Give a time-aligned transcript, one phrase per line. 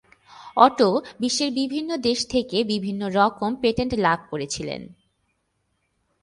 [0.57, 0.89] Auto
[1.19, 4.81] বিশ্বের বিভিন্ন দেশ থেকে বিভিন্ন রকম পেটেন্ট লাভ করেছিলেন।